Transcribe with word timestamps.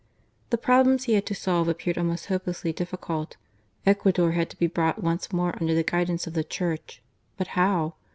The 0.49 0.57
problems 0.57 1.03
he 1.03 1.13
had 1.13 1.27
to 1.27 1.35
solve 1.35 1.67
appeared 1.67 1.95
almost 1.95 2.25
hopelessly 2.25 2.73
difficult. 2.73 3.37
Ecuador 3.85 4.31
had 4.31 4.49
to 4.49 4.57
be 4.57 4.65
brought 4.65 5.03
once 5.03 5.31
more 5.31 5.55
under 5.61 5.75
the 5.75 5.83
guidance 5.83 6.25
of 6.25 6.33
the 6.33 6.43
Church; 6.43 7.03
but 7.37 7.49
how 7.49 7.93